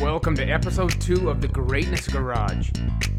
[0.00, 2.70] Welcome to episode two of the Greatness Garage.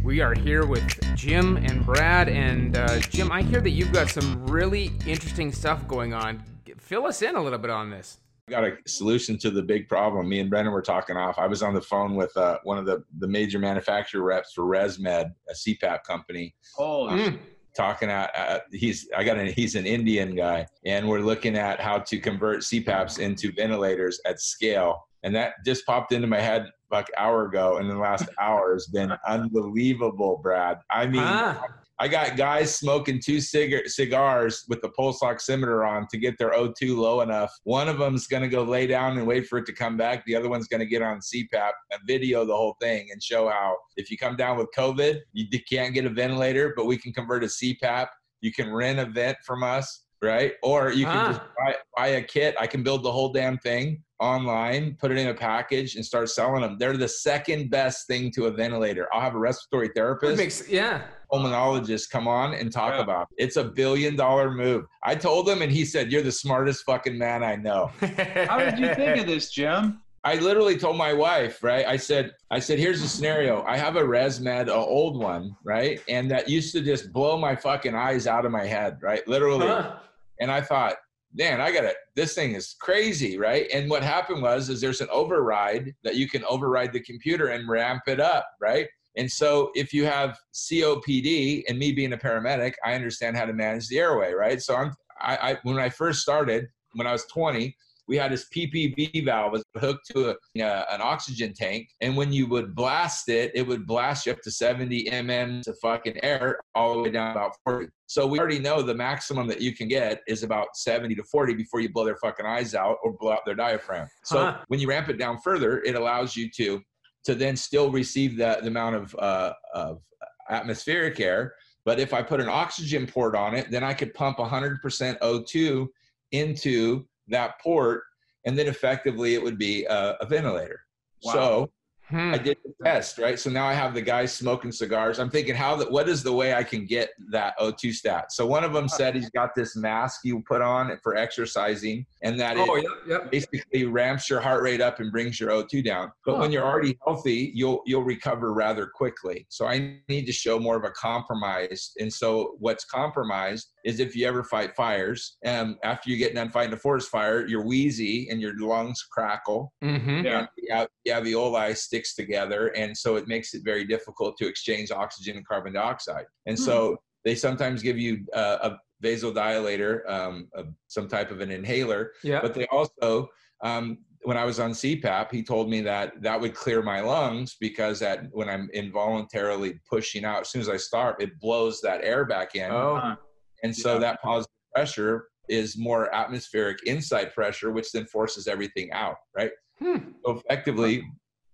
[0.04, 0.84] We are here with
[1.16, 2.28] Jim and Brad.
[2.28, 6.44] And uh, Jim, I hear that you've got some really interesting stuff going on.
[6.80, 8.18] Fill us in a little bit on this.
[8.48, 10.28] We got a solution to the big problem.
[10.28, 11.38] Me and Brendan were talking off.
[11.38, 14.64] I was on the phone with uh, one of the, the major manufacturer reps for
[14.64, 16.56] ResMed, a CPAP company.
[16.76, 17.40] Holy Mm.
[17.78, 21.80] Talking at, uh, he's I got an he's an Indian guy, and we're looking at
[21.80, 25.08] how to convert CPAPs into ventilators at scale.
[25.24, 28.74] And that just popped into my head like an hour ago, and the last hour
[28.74, 30.80] has been unbelievable, Brad.
[30.90, 31.64] I mean, Ah,
[32.00, 36.50] I got guys smoking two cig- cigars with the pulse oximeter on to get their
[36.52, 37.52] O2 low enough.
[37.64, 40.26] One of them's going to go lay down and wait for it to come back.
[40.26, 43.50] The other one's going to get on CPAP and video the whole thing and show
[43.50, 47.14] how if you come down with COVID, you can't get a ventilator, but we can
[47.14, 48.08] convert a CPAP.
[48.42, 50.54] You can rent a vent from us, right?
[50.62, 51.28] Or you can Ah.
[51.30, 52.56] just buy, buy a kit.
[52.60, 56.30] I can build the whole damn thing online, put it in a package, and start
[56.30, 56.78] selling them.
[56.80, 59.08] They're the second best thing to a ventilator.
[59.12, 61.02] I'll have a respiratory therapist makes yeah.
[61.34, 63.02] pulmonologists come on and talk Yeah.
[63.02, 63.44] about it.
[63.44, 64.86] It's a billion dollar move.
[65.04, 67.88] I told him, and he said, "You're the smartest fucking man I know."
[68.48, 70.02] How did you think of this, Jim?
[70.24, 71.84] I literally told my wife, right?
[71.88, 73.64] I said, I said, here's the scenario.
[73.64, 76.00] I have a ResMed, a old one, right?
[76.08, 79.28] And that used to just blow my fucking eyes out of my head, right?
[79.28, 79.66] Literally.
[79.66, 79.96] Huh?
[80.42, 80.96] And I thought,
[81.34, 81.96] man, I got it.
[82.16, 83.68] This thing is crazy, right?
[83.74, 87.70] And what happened was, is there's an override that you can override the computer and
[87.70, 88.88] ramp it up, right?
[89.16, 93.54] And so if you have COPD, and me being a paramedic, I understand how to
[93.54, 94.62] manage the airway, right?
[94.62, 97.76] So I'm, I, I when I first started, when I was 20,
[98.12, 102.34] we had this PPV valve was hooked to a, uh, an oxygen tank, and when
[102.34, 106.60] you would blast it, it would blast you up to 70 mm of fucking air
[106.76, 107.88] all the way down about 40.
[108.08, 111.54] So we already know the maximum that you can get is about 70 to 40
[111.54, 114.10] before you blow their fucking eyes out or blow out their diaphragm.
[114.26, 114.58] So Huh.
[114.68, 116.82] when you ramp it down further, it allows you to
[117.24, 120.02] to then still receive the, the amount of uh, of
[120.50, 121.54] atmospheric air.
[121.86, 124.82] But if I put an oxygen port on it, then I could pump 100%
[125.20, 125.88] O2
[126.34, 128.04] into that port,
[128.46, 130.82] and then effectively it would be a, a ventilator.
[131.24, 131.34] Wow.
[131.34, 131.72] So
[132.12, 132.34] Hmm.
[132.34, 133.40] I did the test, right?
[133.40, 135.18] So now I have the guys smoking cigars.
[135.18, 135.90] I'm thinking, how that?
[135.90, 138.32] What is the way I can get that O2 stat?
[138.34, 142.40] So one of them said he's got this mask you put on for exercising, and
[142.40, 143.32] that it Oh, yep, yep.
[143.32, 146.12] basically ramps your heart rate up and brings your O2 down.
[146.26, 149.46] But when you're already healthy, you'll you'll recover rather quickly.
[149.50, 151.92] So I need to show more of a compromise.
[152.00, 156.50] And so what's compromised is if you ever fight fires, and after you get done
[156.50, 160.26] fighting a forest fire, you're wheezy and your lungs crackle Mm-hmm.
[160.26, 160.40] Yeah.
[160.40, 161.76] and the al- the alveoli
[162.06, 166.26] sticks together, and so it makes it very difficult to exchange oxygen and carbon dioxide.
[166.46, 171.52] And so they sometimes give you uh, a vasodilator, um, a, some type of an
[171.52, 172.42] inhaler, Yeah.
[172.42, 173.30] but they also
[173.64, 177.56] um, when i was on cpap he told me that that would clear my lungs
[177.60, 182.04] because that when i'm involuntarily pushing out as soon as i start it blows that
[182.04, 183.16] air back in Oh.
[183.64, 184.00] and so yeah.
[184.00, 189.98] that positive pressure is more atmospheric inside pressure which then forces everything out right Hmm.
[190.24, 191.04] so effectively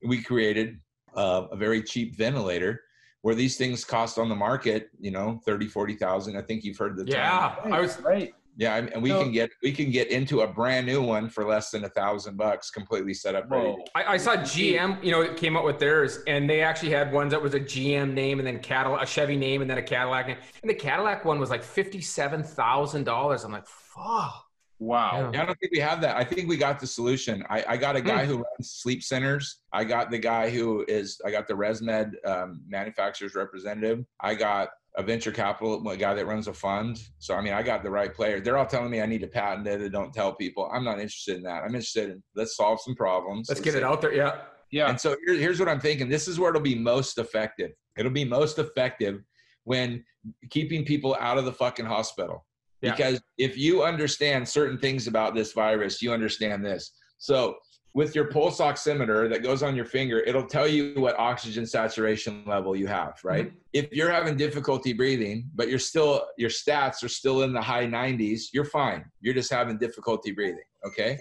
[0.05, 0.79] we created
[1.15, 2.81] uh, a very cheap ventilator
[3.21, 6.95] where these things cost on the market you know 30 40,000 i think you've heard
[6.97, 7.13] the term.
[7.15, 7.55] Yeah.
[7.65, 8.33] I was right.
[8.59, 11.45] Yeah, and we So- can get we can get into a brand new one for
[11.45, 13.51] less than a thousand bucks, completely set up.
[13.51, 13.75] Ready.
[13.93, 17.13] I, I saw GM, you know, it came out with theirs, and they actually had
[17.13, 19.83] ones that was a GM name and then Cadillac, a Chevy name and then a
[19.83, 20.37] Cadillac name.
[20.63, 23.43] And the Cadillac one was like fifty-seven thousand dollars.
[23.43, 24.46] I'm like, fuck.
[24.79, 25.31] Wow.
[25.33, 26.17] Yeah, I don't think we have that.
[26.17, 27.43] I think we got the solution.
[27.49, 29.61] I, I got a guy who runs sleep centers.
[29.73, 34.05] I got the guy who is I got the ResMed um, manufacturer's representative.
[34.21, 36.99] I got a venture capital a guy that runs a fund.
[37.19, 38.39] So I mean, I got the right player.
[38.39, 40.69] They're all telling me I need to patent it and don't tell people.
[40.71, 41.63] I'm not interested in that.
[41.63, 43.49] I'm interested in let's solve some problems.
[43.49, 44.13] Let's get it out there.
[44.13, 44.41] Yeah.
[44.71, 44.89] Yeah.
[44.89, 46.09] And so here, here's what I'm thinking.
[46.09, 47.71] This is where it'll be most effective.
[47.97, 49.21] It'll be most effective
[49.63, 50.03] when
[50.49, 52.45] keeping people out of the fucking hospital.
[52.81, 52.91] Yeah.
[52.91, 56.91] Because if you understand certain things about this virus, you understand this.
[57.17, 57.57] So
[57.97, 62.43] with your pulse oximeter that goes on your finger, it'll tell you what oxygen saturation
[62.45, 63.47] level you have, right?
[63.47, 63.57] Mm-hmm.
[63.73, 67.87] If you're having difficulty breathing, but you're still your stats are still in the high
[67.87, 69.03] 90s, you're fine.
[69.19, 71.17] You're just having difficulty breathing, okay?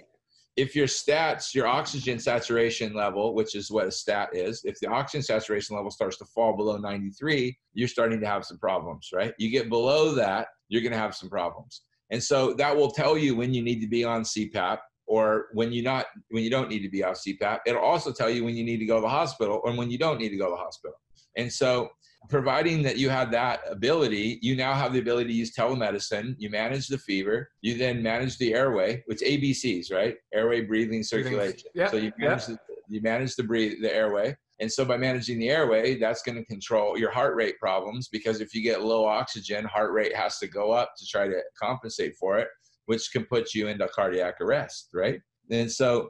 [0.55, 4.87] If your stats, your oxygen saturation level, which is what a stat is, if the
[4.87, 9.33] oxygen saturation level starts to fall below 93, you're starting to have some problems, right?
[9.39, 11.81] You get below that, you're going to have some problems.
[12.11, 15.71] And so that will tell you when you need to be on CPAP or when
[15.71, 17.59] you not when you don't need to be off CPAP.
[17.65, 19.97] It'll also tell you when you need to go to the hospital or when you
[19.97, 20.95] don't need to go to the hospital.
[21.37, 21.89] And so
[22.29, 26.35] providing that you have that ability, you now have the ability to use telemedicine.
[26.37, 27.49] You manage the fever.
[27.61, 30.15] You then manage the airway, which ABCs, right?
[30.33, 31.69] Airway, breathing, circulation.
[31.73, 32.57] Yeah, So you manage the,
[32.89, 34.35] you manage the breathe the airway.
[34.59, 38.41] And so by managing the airway, that's going to control your heart rate problems because
[38.41, 42.15] if you get low oxygen, heart rate has to go up to try to compensate
[42.19, 42.47] for it,
[42.85, 45.19] which can put you into cardiac arrest, right?
[45.51, 46.09] And so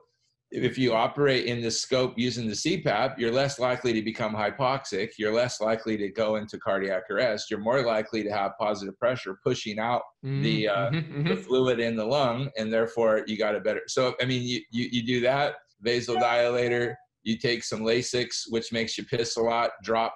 [0.50, 5.10] if you operate in the scope using the CPAP, you're less likely to become hypoxic.
[5.20, 7.52] You're less likely to go into cardiac arrest.
[7.52, 10.42] You're more likely to have positive pressure pushing out mm-hmm.
[10.44, 11.24] the, uh, mm-hmm.
[11.24, 11.42] the mm-hmm.
[11.42, 13.82] fluid in the lung, and therefore you got a better.
[13.88, 15.56] So I mean, you you, you do that
[15.86, 16.96] vasodilator.
[17.28, 20.16] You take some Lasix, which makes you piss a lot, drop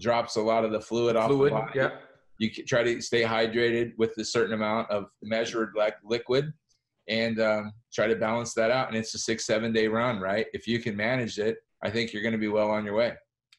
[0.00, 1.52] drops a lot of the fluid, the off fluid.
[1.72, 1.90] Yeah.
[2.38, 6.52] You try to stay hydrated with a certain amount of measured like liquid
[7.08, 8.88] and um, try to balance that out.
[8.88, 10.46] And it's a six, seven day run, right?
[10.52, 13.14] If you can manage it, I think you're going to be well on your way.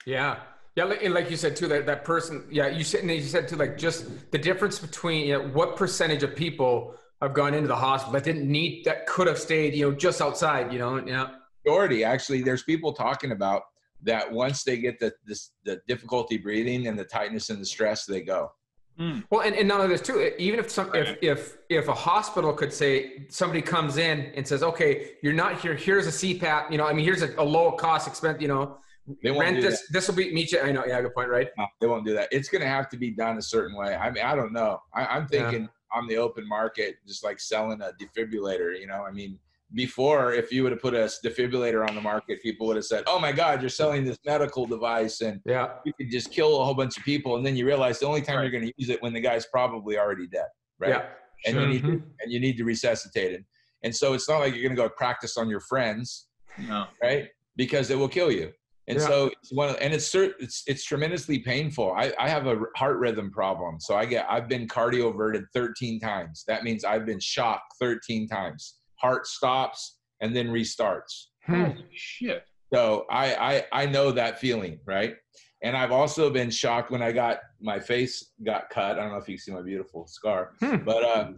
[0.05, 0.39] Yeah.
[0.75, 3.47] Yeah, and like you said too, that that person, yeah, you said, and you said
[3.47, 7.67] too, like just the difference between you know, what percentage of people have gone into
[7.69, 10.97] the hospital that didn't need, that could have stayed, you know, just outside, you know,
[11.05, 11.29] yeah.
[11.65, 13.63] Majority, actually, there's people talking about
[14.03, 18.05] that once they get the this, the difficulty breathing and the tightness and the stress,
[18.05, 18.51] they go.
[18.99, 19.23] Mm.
[19.29, 20.31] Well, and, and none of this too.
[20.37, 24.61] Even if some, if if if a hospital could say somebody comes in and says,
[24.61, 25.73] "Okay, you're not here.
[25.73, 26.69] Here's a CPAP.
[26.69, 28.41] You know, I mean, here's a, a low cost expense.
[28.41, 28.77] You know,
[29.23, 29.87] they won't rent this.
[29.89, 30.59] This will be meet you.
[30.59, 30.83] I know.
[30.85, 31.29] Yeah, good point.
[31.29, 31.47] Right?
[31.57, 32.27] No, they won't do that.
[32.31, 33.95] It's going to have to be done a certain way.
[33.95, 34.81] I mean, I don't know.
[34.93, 35.97] I, am thinking yeah.
[35.97, 38.77] on the open market, just like selling a defibrillator.
[38.77, 39.39] You know, I mean,
[39.73, 43.03] before if you would have put a defibrillator on the market people would have said
[43.05, 46.65] oh my god you're selling this medical device and yeah you could just kill a
[46.65, 48.43] whole bunch of people and then you realize the only time right.
[48.43, 50.47] you're going to use it when the guy's probably already dead
[50.79, 51.05] right yeah
[51.45, 51.63] and sure.
[51.63, 52.07] you need to, mm-hmm.
[52.19, 53.45] and you need to resuscitate it
[53.83, 56.27] and so it's not like you're going to go practice on your friends
[56.57, 58.51] no right because it will kill you
[58.87, 59.05] and yeah.
[59.05, 61.93] so it's one of, and it's it's it's tremendously painful.
[61.95, 66.43] I, I have a heart rhythm problem, so I get I've been cardioverted 13 times.
[66.47, 71.27] That means I've been shocked 13 times heart stops and then restarts.
[71.47, 72.43] Holy shit.
[72.73, 75.15] So I, I I know that feeling, right?
[75.61, 78.97] And I've also been shocked when I got my face got cut.
[78.97, 80.77] I don't know if you see my beautiful scar, hmm.
[80.77, 81.31] but uh,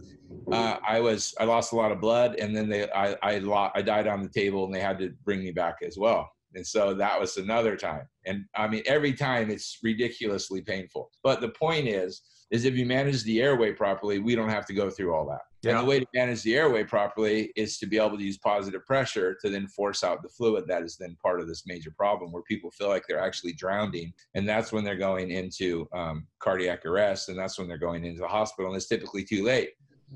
[0.52, 3.72] uh, I was I lost a lot of blood, and then they I I, lost,
[3.74, 6.30] I died on the table, and they had to bring me back as well.
[6.54, 8.06] And so that was another time.
[8.26, 11.10] And I mean, every time it's ridiculously painful.
[11.24, 14.74] But the point is, is if you manage the airway properly, we don't have to
[14.74, 15.40] go through all that.
[15.62, 15.70] Yeah.
[15.70, 18.84] And the way to manage the airway properly is to be able to use positive
[18.84, 22.30] pressure to then force out the fluid that is then part of this major problem
[22.30, 24.12] where people feel like they're actually drowning.
[24.34, 28.20] And that's when they're going into um, cardiac arrest and that's when they're going into
[28.20, 28.70] the hospital.
[28.70, 29.70] And it's typically too late.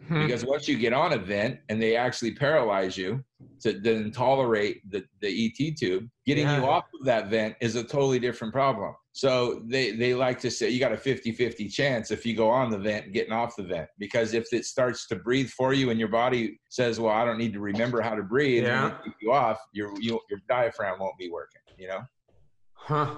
[0.08, 0.26] Hmm.
[0.26, 3.24] Because once you get on a vent and they actually paralyze you
[3.60, 6.58] to then tolerate the, the ET tube, getting yeah.
[6.58, 8.94] you off of that vent is a totally different problem.
[9.16, 12.50] So they, they like to say you got a 50 50 chance if you go
[12.50, 13.88] on the vent getting off the vent.
[13.98, 17.38] Because if it starts to breathe for you and your body says, Well, I don't
[17.38, 18.98] need to remember how to breathe, yeah.
[19.22, 22.02] you off, your, you, your diaphragm won't be working, you know?
[22.74, 23.14] Huh.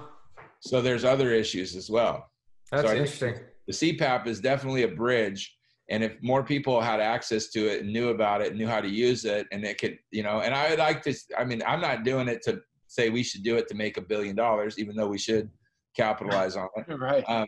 [0.61, 2.29] So there's other issues as well.
[2.71, 3.35] That's so interesting.
[3.67, 5.53] The CPAP is definitely a bridge.
[5.89, 8.79] And if more people had access to it and knew about it, and knew how
[8.79, 11.61] to use it, and it could, you know, and I would like to, I mean,
[11.67, 14.79] I'm not doing it to say we should do it to make a billion dollars,
[14.79, 15.49] even though we should
[15.95, 16.85] capitalize on it.
[16.99, 17.23] Right.
[17.27, 17.47] Um,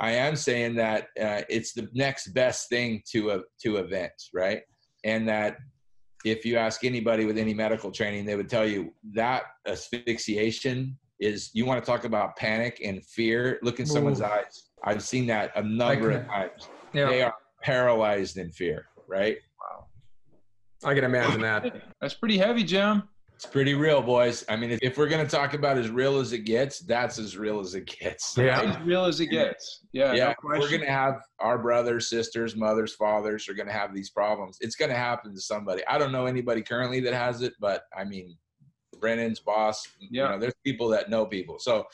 [0.00, 4.62] I am saying that uh, it's the next best thing to a to events, right?
[5.04, 5.58] And that
[6.24, 11.50] if you ask anybody with any medical training, they would tell you that asphyxiation is.
[11.52, 13.58] You want to talk about panic and fear?
[13.62, 14.70] Look in someone's eyes.
[14.84, 16.68] I've seen that a number of times.
[16.92, 17.08] Yeah.
[17.08, 19.36] They are paralyzed in fear, right?
[19.60, 19.86] Wow.
[20.84, 21.82] I can imagine that.
[22.00, 23.04] That's pretty heavy, Jim.
[23.34, 24.44] It's pretty real, boys.
[24.48, 27.36] I mean, if we're going to talk about as real as it gets, that's as
[27.36, 28.36] real as it gets.
[28.38, 28.60] Yeah.
[28.60, 29.80] As real as it gets.
[29.92, 30.12] Yeah.
[30.12, 30.34] Yeah.
[30.44, 34.10] No we're going to have our brothers, sisters, mothers, fathers are going to have these
[34.10, 34.58] problems.
[34.60, 35.82] It's going to happen to somebody.
[35.88, 38.36] I don't know anybody currently that has it, but I mean,
[39.00, 40.24] Brennan's boss, yeah.
[40.24, 41.58] you know, there's people that know people.
[41.58, 41.84] So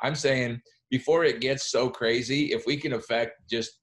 [0.00, 0.60] I'm saying
[0.90, 3.78] before it gets so crazy, if we can affect just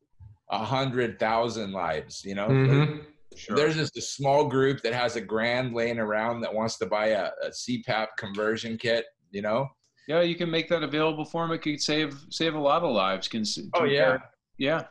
[0.52, 2.98] a hundred thousand lives, you know, mm-hmm.
[3.38, 3.56] Sure.
[3.56, 7.08] There's just a small group that has a grand laying around that wants to buy
[7.08, 9.68] a, a CPAP conversion kit, you know?
[10.08, 11.56] Yeah, you can make that available for them.
[11.56, 13.28] It could save save a lot of lives.
[13.28, 14.18] Can, oh yeah,
[14.58, 14.84] yeah.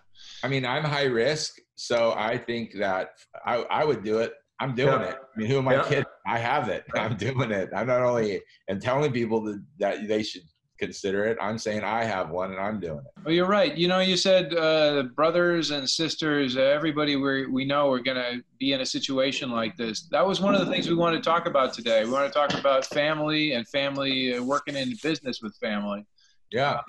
[0.43, 3.11] I mean, I'm high risk, so I think that
[3.45, 4.33] I I would do it.
[4.59, 5.09] I'm doing yeah.
[5.09, 5.17] it.
[5.17, 5.85] I mean, who am I yeah.
[5.85, 6.05] kidding?
[6.27, 6.85] I have it.
[6.95, 7.71] I'm doing it.
[7.75, 10.43] I'm not only and telling people that, that they should
[10.83, 11.39] consider it.
[11.41, 13.13] I'm saying I have one and I'm doing it.
[13.25, 13.77] Well, you're right.
[13.77, 18.17] You know, you said uh, brothers and sisters, uh, everybody we we know are going
[18.17, 20.09] to be in a situation like this.
[20.11, 22.05] That was one of the things we want to talk about today.
[22.05, 26.05] We want to talk about family and family uh, working in business with family.
[26.51, 26.81] Yeah.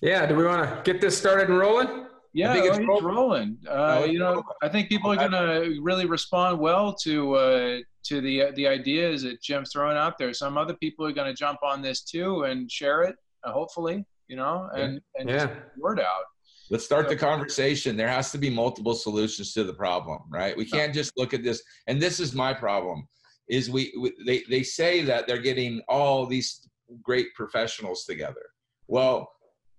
[0.00, 0.24] Yeah.
[0.24, 2.06] Do we want to get this started and rolling?
[2.36, 3.56] Yeah, I think it's, rolling.
[3.66, 7.78] Uh, you know, I think people are going to really respond well to uh,
[8.08, 10.34] to the the ideas that Jim's throwing out there.
[10.34, 14.04] Some other people are going to jump on this too and share it, Uh, hopefully,
[14.28, 15.46] you know, and and Yeah.
[15.46, 16.24] just word out.
[16.68, 17.96] Let's start the conversation.
[17.96, 20.56] There has to be multiple solutions to the problem, right?
[20.56, 21.62] We can't just look at this.
[21.86, 23.06] And this is my problem:
[23.48, 26.68] is we, we they they say that they're getting all these
[27.02, 28.42] great professionals together.
[28.88, 29.28] Well,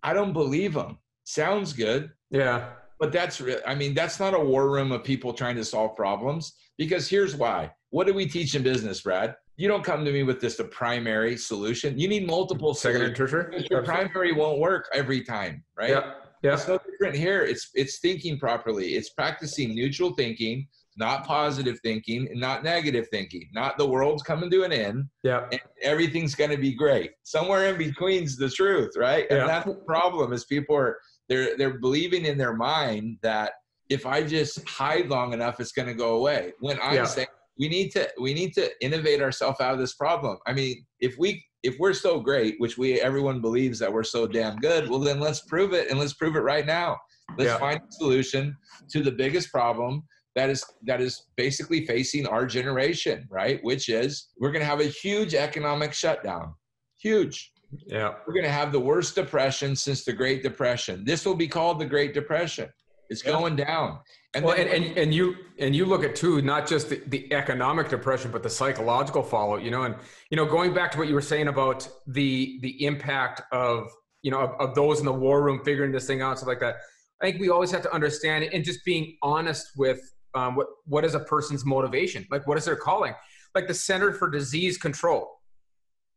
[0.04, 1.00] I don't believe them.
[1.26, 2.74] Sounds good, Yeah.
[3.00, 3.60] but that's real.
[3.66, 6.54] I mean, that's not a war room of people trying to solve problems.
[6.78, 7.72] Because here's why.
[7.90, 9.36] What do we teach in business, Brad?
[9.56, 11.98] You don't come to me with just a primary solution.
[11.98, 13.32] You need multiple Secondary, solutions.
[13.32, 13.68] tertiary.
[13.72, 15.90] Your primary won't work every time, right?
[15.92, 16.14] Yeah.
[16.44, 16.54] Yeah.
[16.54, 17.42] It's no different here.
[17.44, 18.90] It's it's thinking properly.
[18.96, 23.50] It's practicing neutral thinking, not positive thinking, and not negative thinking.
[23.54, 25.48] Not the world's coming to an end Yeah.
[25.52, 27.12] and everything's going to be great.
[27.24, 29.26] Somewhere in between's the truth, right?
[29.32, 29.38] Yeah.
[29.40, 33.54] And that's the problem is people are they're they're believing in their mind that
[33.90, 36.54] if I just hide long enough, it's going to go away.
[36.60, 37.06] When I'm Yeah.
[37.06, 37.28] saying
[37.60, 40.38] we need to we need to innovate ourselves out of this problem.
[40.46, 44.28] I mean, if we if we're so great, which we everyone believes that we're so
[44.28, 46.98] damn good, well then let's prove it and let's prove it right now.
[47.38, 47.58] Let's Yeah.
[47.58, 48.56] find a solution
[48.92, 50.04] to the biggest problem
[50.36, 53.60] that is that is basically facing our generation, right?
[53.64, 56.54] Which is we're going to have a huge economic shutdown.
[57.02, 57.52] Huge.
[57.86, 58.14] Yeah.
[58.26, 61.04] We're going to have the worst depression since the Great Depression.
[61.06, 62.70] This will be called the Great Depression.
[63.10, 63.32] It's Yeah.
[63.32, 64.00] going down.
[64.34, 67.02] And Well, then- and, and, and you and you look at too not just the,
[67.08, 69.64] the economic depression, but the psychological fallout.
[69.64, 69.96] You know, and
[70.30, 73.88] you know, going back to what you were saying about the the impact of
[74.22, 76.48] you know of, of those in the war room figuring this thing out, and stuff
[76.50, 76.76] like that.
[77.22, 80.00] I think we always have to understand it and just being honest with
[80.36, 83.14] um, what what is a person's motivation, like what is their calling.
[83.56, 85.28] Like the Center for Disease Control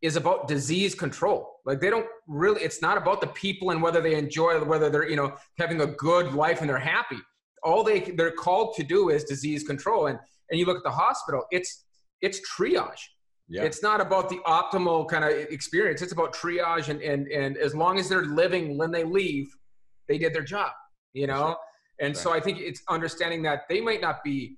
[0.01, 1.59] is about disease control.
[1.65, 2.61] Like they don't really.
[2.61, 5.87] It's not about the people and whether they enjoy, whether they're you know having a
[5.87, 7.17] good life and they're happy
[7.63, 10.91] all they they're called to do is disease control and and you look at the
[10.91, 11.85] hospital it's
[12.21, 13.01] it's triage
[13.47, 13.63] yeah.
[13.63, 17.75] it's not about the optimal kind of experience it's about triage and and and as
[17.75, 19.47] long as they're living when they leave
[20.07, 20.71] they did their job
[21.13, 21.55] you know
[21.99, 24.57] and so i think it's understanding that they might not be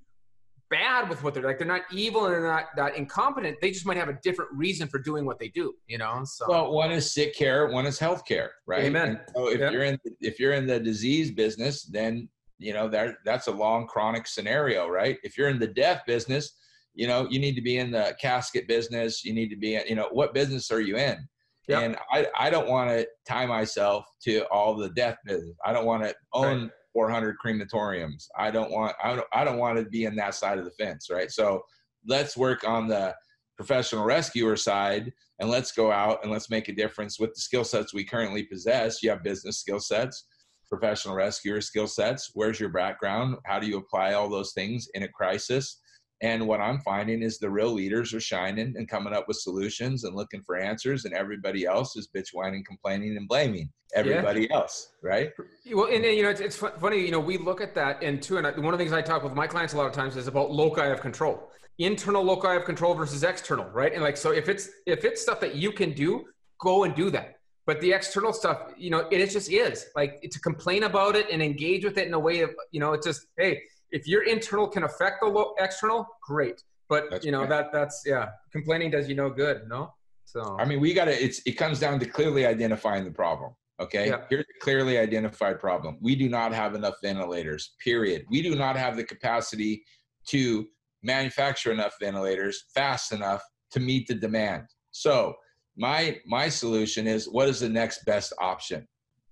[0.70, 3.86] bad with what they're like they're not evil and they're not not incompetent they just
[3.86, 6.91] might have a different reason for doing what they do you know so well, one
[6.91, 8.84] is sick care, one is health care, right?
[8.84, 9.10] Amen.
[9.10, 13.15] And so if you're in if you're in the disease business, then you know that
[13.25, 15.17] that's a long chronic scenario, right?
[15.24, 16.55] If you're in the death business,
[16.93, 19.24] you know you need to be in the casket business.
[19.24, 21.27] You need to be in, you know, what business are you in?
[21.70, 25.55] And I, I don't want to tie myself to all the death business.
[25.65, 28.27] I don't want to own 400 crematoriums.
[28.38, 30.71] I don't want I don't I don't want to be in that side of the
[30.71, 31.31] fence, right?
[31.31, 31.62] So
[32.07, 33.15] let's work on the
[33.57, 37.63] professional rescuer side and let's go out and let's make a difference with the skill
[37.63, 39.01] sets we currently possess.
[39.01, 40.25] You have business skill sets,
[40.69, 42.31] professional rescuer skill sets.
[42.33, 43.38] Where's your background?
[43.45, 45.79] How do you apply all those things in a crisis?
[46.24, 50.06] And what I'm finding is the real leaders are shining and coming up with solutions
[50.06, 54.94] and looking for answers, and everybody else is bitch whining, complaining, and blaming everybody else,
[55.03, 55.32] right?
[55.74, 57.00] Well, and, and, you know, it's, it's funny.
[57.06, 59.01] You know, we look at that, and too, and I, one of the things I
[59.01, 62.56] talk with my clients a lot of times is about loci of control, internal loci
[62.56, 63.94] of control versus external, right?
[63.94, 66.24] And like, so if it's if it's stuff that you can do,
[66.62, 67.36] go and do that.
[67.65, 71.42] But the external stuff, you know, it just is like to complain about it and
[71.42, 73.62] engage with it in a way of, you know, it's just, hey,
[73.93, 76.62] if your internal can affect the lo- external, great.
[76.89, 77.50] But That's you know right.
[77.50, 79.93] that that's yeah, complaining does you no good, no.
[80.25, 83.53] So I mean, we got to, it's, it comes down to clearly identifying the problem.
[83.79, 84.07] Okay.
[84.07, 84.21] Yeah.
[84.29, 85.97] Here's a clearly identified problem.
[86.01, 88.25] We do not have enough ventilators, period.
[88.29, 89.83] We do not have the capacity
[90.29, 90.67] to
[91.03, 94.63] manufacture enough ventilators fast enough to meet the demand.
[94.91, 95.35] So,
[95.75, 98.88] my my solution is what is the next best option?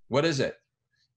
[0.08, 0.56] What is it?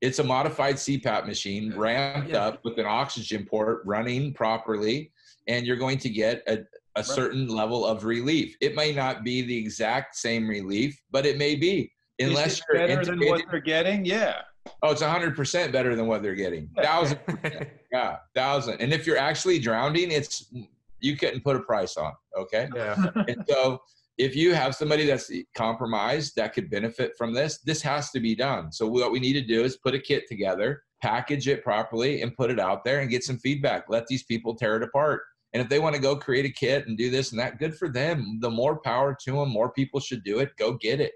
[0.04, 2.44] It's a modified CPAP machine ramped Yeah.
[2.44, 5.11] up with an oxygen port running properly,
[5.49, 6.58] and you're going to get a,
[6.94, 8.54] a certain level of relief.
[8.61, 11.90] It may not be the exact same relief, but it may be.
[12.20, 14.42] Unless you're better than what they're getting, yeah.
[14.82, 16.68] oh, it's hundred percent better than what they're getting.
[16.82, 17.18] Thousand,
[17.92, 18.82] yeah, thousand.
[18.82, 20.52] And if you're actually drowning, it's
[21.00, 22.12] you couldn't put a price on.
[22.38, 23.80] Okay, yeah, and so
[24.16, 28.35] if you have somebody that's compromised that could benefit from this, this has to be
[28.35, 28.71] done.
[28.71, 32.37] So what we need to do is put a kit together, package it properly, and
[32.37, 33.87] put it out there and get some feedback.
[33.88, 35.23] Let these people tear it apart.
[35.52, 37.76] And if they want to go create a kit and do this and that, good
[37.76, 38.38] for them.
[38.40, 39.50] The more power to them.
[39.50, 40.50] More people should do it.
[40.59, 41.12] Go get it.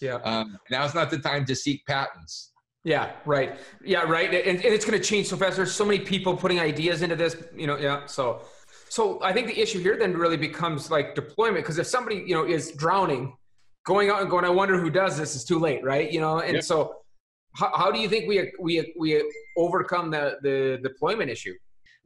[0.00, 0.16] yeah.
[0.16, 2.52] Um, now's not the time to seek patents.
[2.84, 3.58] Yeah, right.
[3.84, 4.32] Yeah, right.
[4.32, 5.56] And, and it's going to change so fast.
[5.56, 8.06] There's so many people putting ideas into this, you know, yeah.
[8.06, 8.42] So,
[8.88, 11.64] so I think the issue here then really becomes like deployment.
[11.64, 13.36] Cause if somebody, you know, is drowning,
[13.84, 15.82] going out and going, I wonder who does this is too late.
[15.84, 16.10] Right.
[16.10, 16.40] You know?
[16.40, 16.96] And so
[17.54, 21.54] how, how do you think we, we, we overcome the, the deployment issue?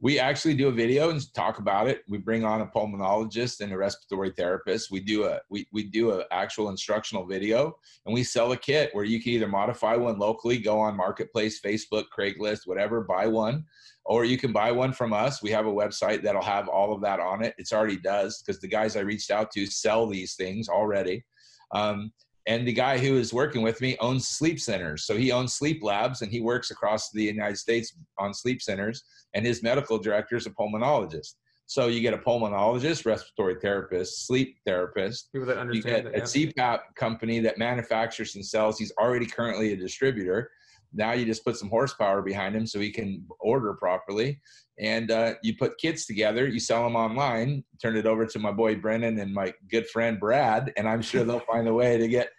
[0.03, 2.01] We actually do a video and talk about it.
[2.09, 4.91] We bring on a pulmonologist and a respiratory therapist.
[4.91, 8.89] We do a we we do a actual instructional video, and we sell a kit
[8.91, 13.63] where you can either modify one locally, go on Marketplace, Facebook, Craigslist, whatever, buy one,
[14.03, 15.41] or you can buy one from us.
[15.41, 17.55] We have a website that'll have all of that on it.
[17.57, 21.23] It's already does because the guys I reached out to sell these things already.
[21.71, 22.11] Um,
[22.45, 25.05] and the guy who is working with me owns sleep centers.
[25.05, 29.03] So he owns sleep labs and he works across the United States on sleep centers.
[29.33, 31.35] And his medical director is a pulmonologist.
[31.65, 35.31] So you get a pulmonologist, respiratory therapist, sleep therapist.
[35.31, 38.77] People that understand you get a CPAP company that manufactures and sells.
[38.77, 40.51] He's already currently a distributor.
[40.93, 44.39] Now you just put some horsepower behind him so he can order properly.
[44.79, 48.51] And uh, you put kits together, you sell them online, turn it over to my
[48.51, 52.07] boy Brennan and my good friend Brad, and I'm sure they'll find a way to
[52.07, 52.29] get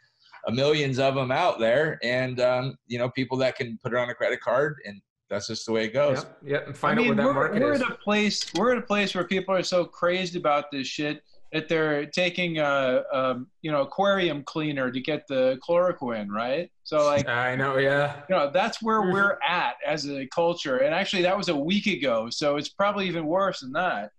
[0.46, 1.98] a millions of them out there.
[2.02, 5.46] And um, you know, people that can put it on a credit card, and that's
[5.46, 6.26] just the way it goes.
[6.42, 6.66] Yeah, yeah.
[6.66, 7.82] and find I mean, out where that we're, market we're is.
[7.82, 8.52] at a place.
[8.54, 11.22] We're at a place where people are so crazed about this shit
[11.54, 16.68] that they're taking a, a you know aquarium cleaner to get the chloroquine, right?
[16.82, 18.20] So like I know, yeah.
[18.28, 21.86] you know that's where we're at as a culture and actually that was a week
[21.86, 24.10] ago so it's probably even worse than that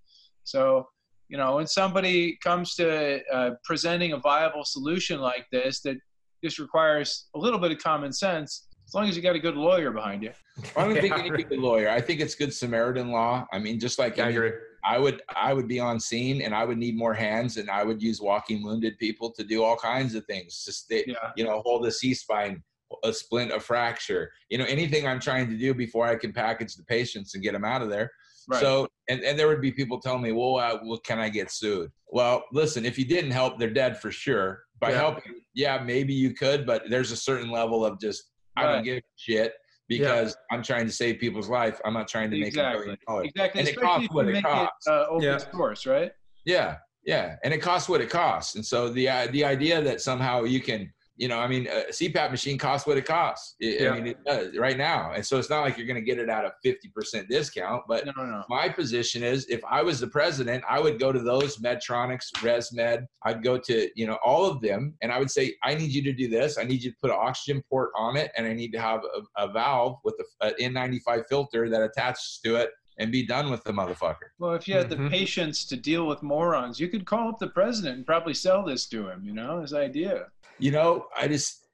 [0.44, 0.88] so
[1.28, 5.98] you know when somebody comes to uh, presenting a viable solution like this that
[6.44, 9.56] just requires a little bit of common sense as long as you got a good
[9.56, 10.32] lawyer behind you
[10.76, 11.90] I don't think you need a good lawyer.
[11.90, 13.46] I think it's good Samaritan law.
[13.52, 14.52] I mean, just like Yeah, I any- agree.
[14.86, 17.84] I would I would be on scene and I would need more hands and I
[17.84, 20.64] would use walking wounded people to do all kinds of things.
[20.64, 22.64] Just they, yeah you know, hold a C spine,
[23.04, 26.76] a splint, a fracture, you know, anything I'm trying to do before I can package
[26.76, 28.12] the patients and get them out of there.
[28.48, 31.30] right So, and, and there would be people telling me, well, uh, well, can I
[31.30, 31.92] get sued?
[32.08, 34.64] Well, listen, if you didn't help, they're dead for sure.
[34.80, 34.98] By Yeah.
[34.98, 38.98] helping, yeah, maybe you could, but there's a certain level of just, I don't give
[38.98, 39.54] a shit
[39.88, 41.80] because I'm trying to save people's life.
[41.86, 42.80] I'm not trying to make a Exactly.
[42.86, 43.28] million dollars.
[43.28, 44.88] exactly and it costs what it costs.
[44.88, 45.38] it uh, open Yeah.
[45.38, 46.12] source right
[46.46, 48.56] Yeah, yeah, and it costs what it costs.
[48.56, 51.92] And so the uh, the idea that somehow you can, you know, I mean, a
[51.92, 53.56] CPAP machine costs what it costs.
[53.62, 53.92] I- Yeah.
[53.92, 56.20] I mean, it does right now, and so it's not like you're going to get
[56.20, 57.84] it at a fifty percent discount.
[57.88, 61.12] But no no no my position is, if I was the president, I would go
[61.12, 63.06] to those Medtronics, ResMed.
[63.24, 66.04] I'd go to you know all of them, and I would say, I need you
[66.04, 66.58] to do this.
[66.58, 69.02] I need you to put an oxygen port on it, and I need to have
[69.38, 73.64] a, a valve with an N95 filter that attaches to it, and be done with
[73.64, 74.30] the motherfucker.
[74.40, 75.10] well if you had the mm-hmm.
[75.10, 78.88] patience to deal with morons you could call up the president and probably sell this
[78.88, 80.28] to him you know his idea
[80.60, 81.68] you know i just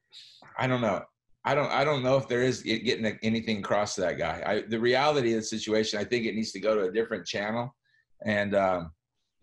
[0.58, 1.02] i don't know.
[1.44, 4.44] I don't i don't know if there is get- getting anything across to that guy.
[4.46, 7.26] I, the reality of the situation i think it needs to go to a different
[7.26, 7.74] channel.
[8.24, 8.92] And um,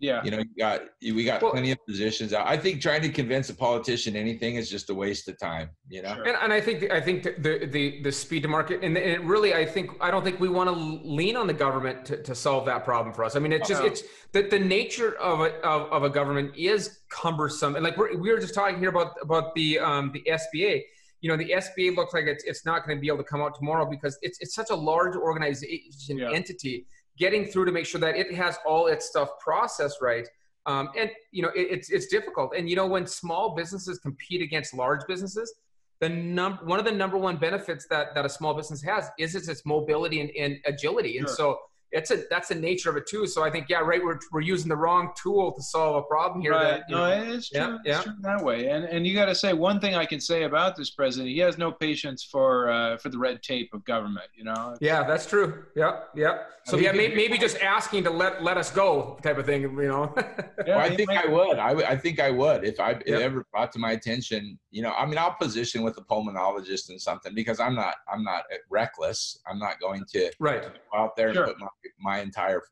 [0.00, 3.02] yeah you know you got we got Well- plenty of positions out i think trying
[3.02, 6.24] to convince a politician anything is just a waste of time you know Sure.
[6.24, 9.54] And, and I think I think the, the the speed to market and, and really
[9.54, 12.64] I think I don't think we want to lean on the government to, to solve
[12.66, 13.34] that problem for us.
[13.36, 13.88] I mean it's just No.
[13.88, 18.16] it's the, the nature of a of, of a government is cumbersome and like we're,
[18.16, 20.82] we were just talking here about about the um, the SBA.
[21.20, 23.40] You know the SBA looks like it's it's not going to be able to come
[23.40, 26.30] out tomorrow because it's it's such a large organization Yeah.
[26.32, 26.86] entity
[27.18, 30.26] getting through to make sure that it has all its stuff processed right.
[30.66, 32.52] Um, and you know it, it's it's difficult.
[32.56, 35.52] And you know when small businesses compete against large businesses,
[36.00, 39.34] the num- one of the number one benefits that that a small business has is
[39.34, 41.18] its, its mobility and, and agility.
[41.18, 41.36] And Sure.
[41.36, 41.58] so
[41.92, 43.26] it's a that's the nature of it too.
[43.26, 44.02] So I think yeah, right.
[44.02, 46.52] We're we're using the wrong tool to solve a problem here.
[46.52, 46.80] Right.
[46.80, 47.60] That, No, know, it's true.
[47.60, 48.02] Yeah, it's yeah.
[48.02, 48.68] true that way.
[48.68, 51.38] And and you got to say one thing I can say about this president: he
[51.38, 54.26] has no patience for uh, for the red tape of government.
[54.36, 54.76] You know.
[54.80, 55.64] yeah, that's true.
[55.76, 56.38] Yeah, yeah.
[56.66, 59.18] So I mean, yeah, you may, can- maybe just asking to let let us go
[59.22, 59.62] type of thing.
[59.62, 60.14] You know.
[60.66, 61.58] Yeah, well, I think might- I would.
[61.58, 61.84] I would.
[61.84, 63.20] I think I would if I it Yep.
[63.20, 64.58] ever brought to my attention.
[64.70, 67.94] You know, I mean, I'll position with a pulmonologist and something because I'm not.
[68.12, 69.40] I'm not reckless.
[69.46, 70.62] I'm not going to right.
[70.62, 71.44] go out there Sure.
[71.44, 72.62] and put my, my entire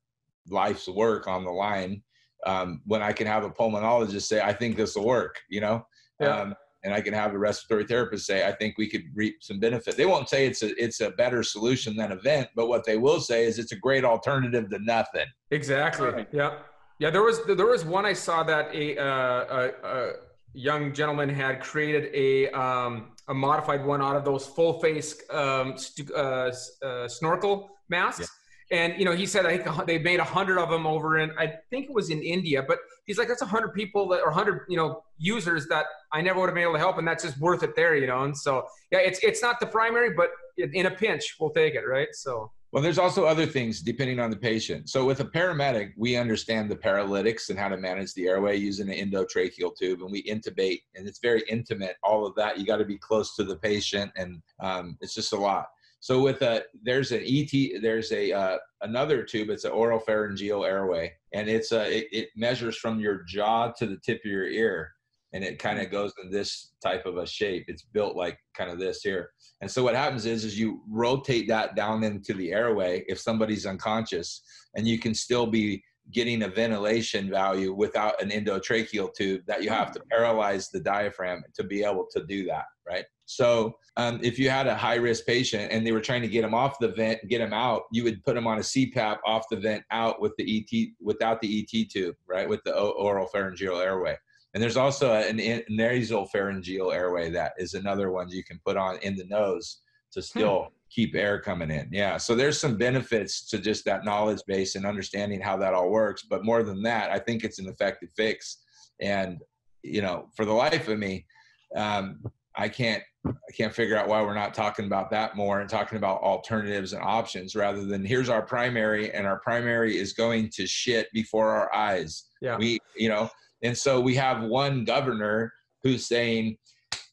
[0.48, 2.02] life's work on the line
[2.44, 5.86] um, when I can have a pulmonologist say, I think this will work, you know?
[6.20, 6.40] Yeah.
[6.40, 9.58] Um, and I can have a respiratory therapist say, I think we could reap some
[9.58, 9.96] benefit.
[9.96, 12.96] They won't say it's a, it's a better solution than a vent, but what they
[12.96, 15.26] will say is it's a great alternative to nothing.
[15.50, 16.08] Exactly.
[16.10, 16.28] Right.
[16.32, 16.58] Yeah.
[17.00, 17.10] Yeah.
[17.10, 20.12] There was there was one I saw that a uh, a, a
[20.54, 25.76] young gentleman had created a um, a modified one out of those full face um,
[25.76, 26.52] stu- uh,
[26.84, 28.30] uh, snorkel masks.
[28.70, 31.30] And you know, he said I think they made a hundred of them over in
[31.38, 34.30] I think it was in India, but he's like that's a hundred people that or
[34.30, 37.22] hundred you know users that I never would have been able to help, and that's
[37.24, 38.24] just worth it there, you know.
[38.24, 41.74] And so yeah, it's it's not the primary, but in in a pinch, we'll take
[41.74, 42.08] it, right?
[42.12, 44.90] So Well, there's also other things depending on the patient.
[44.90, 48.90] So with a paramedic, we understand the paralytics and how to manage the airway using
[48.90, 51.96] an endotracheal tube, and we intubate, and it's very intimate.
[52.02, 55.32] All of that, you got to be close to the patient, and um, it's just
[55.32, 55.66] a lot.
[56.00, 59.50] So with a there's an ET there's a uh, another tube.
[59.50, 63.86] It's an oral pharyngeal airway, and it's a it, it measures from your jaw to
[63.86, 64.92] the tip of your ear,
[65.32, 65.94] and it kind of mm-hmm.
[65.94, 67.64] goes in this type of a shape.
[67.68, 69.30] It's built like kind of this here.
[69.60, 73.66] And so what happens is is you rotate that down into the airway if somebody's
[73.66, 74.42] unconscious,
[74.76, 75.82] and you can still be
[76.12, 79.94] getting a ventilation value without an endotracheal tube that you have hmm.
[79.94, 84.48] to paralyze the diaphragm to be able to do that right so um, if you
[84.48, 87.18] had a high risk patient and they were trying to get them off the vent
[87.28, 90.32] get them out you would put them on a cpap off the vent out with
[90.38, 94.16] the et without the et tube right with the oral pharyngeal airway
[94.54, 98.98] and there's also an nasal pharyngeal airway that is another one you can put on
[99.02, 101.88] in the nose to still hmm keep air coming in.
[101.92, 102.16] Yeah.
[102.16, 106.22] So there's some benefits to just that knowledge base and understanding how that all works.
[106.22, 108.58] But more than that, I think it's an effective fix.
[109.00, 109.40] And,
[109.82, 111.26] you know, for the life of me,
[111.74, 112.20] um,
[112.56, 115.98] I can't I can't figure out why we're not talking about that more and talking
[115.98, 120.66] about alternatives and options rather than here's our primary and our primary is going to
[120.66, 122.24] shit before our eyes.
[122.40, 122.56] Yeah.
[122.56, 123.30] We, you know,
[123.62, 126.58] and so we have one governor who's saying,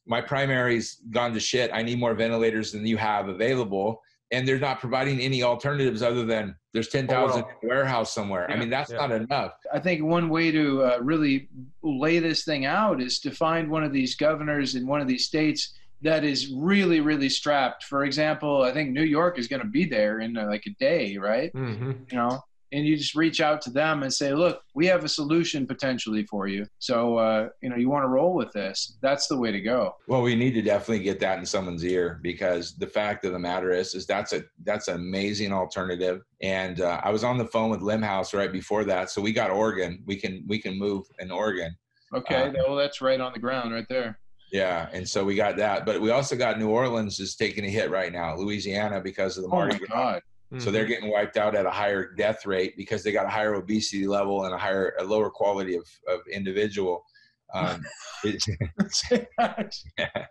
[0.06, 1.72] my primary's gone to shit.
[1.74, 4.02] I need more ventilators than you have available.
[4.32, 8.48] And they're not providing any alternatives other than there's 10,000 oh, warehouse somewhere.
[8.50, 8.98] Yeah, I mean, that's yeah.
[8.98, 9.54] not enough.
[9.72, 11.50] I think one way to uh, really
[11.84, 15.26] lay this thing out is to find one of these governors in one of these
[15.26, 15.74] states
[16.04, 17.84] that is really, really strapped.
[17.86, 20.76] For example, I think New York is going to be there in uh, like a
[20.80, 21.52] day, right?
[21.54, 21.92] Mm-hmm.
[22.12, 22.40] You know,
[22.74, 26.26] and you just reach out to them and say, look, we have a solution potentially
[26.26, 26.66] for you.
[26.80, 28.98] So, uh, you know, you want to roll with this.
[29.00, 29.96] That's the way to go.
[30.08, 33.40] Well, we need to definitely get that in someone's ear because the fact of the
[33.40, 36.24] matter is, is that's a, that's an amazing alternative.
[36.42, 39.12] And uh, I was on the phone with Limhouse right before that.
[39.12, 40.02] So we got Oregon.
[40.08, 41.78] We can, we can move in Oregon.
[42.16, 42.48] Okay.
[42.48, 44.20] Uh, well, that's right on the ground right there.
[44.54, 47.70] Yeah, and so we got that, but we also got New Orleans is taking a
[47.70, 50.20] hit right now, Louisiana because of the Mardi oh Gras.
[50.54, 50.60] Mm-hmm.
[50.60, 50.92] So they're mm-hmm.
[50.92, 54.46] getting wiped out at a higher death rate because they got a higher obesity level
[54.46, 57.04] and a higher, a lower quality of, of individual.
[57.56, 57.84] Um,
[58.24, 60.08] yeah.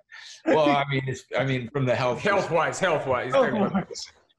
[0.44, 3.32] Well, I mean, it's, I mean, from the health, health wise, health wise.
[3.34, 3.54] I'm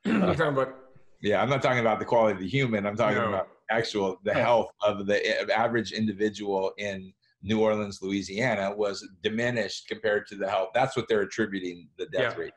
[0.05, 0.75] talking about.
[1.21, 2.85] Yeah, I'm not talking about the quality of the human.
[2.85, 3.29] I'm talking no.
[3.29, 10.27] about actual the health of the average individual in New Orleans, Louisiana, was diminished compared
[10.27, 10.69] to the health.
[10.73, 12.43] That's what they're attributing the death yeah.
[12.43, 12.53] rate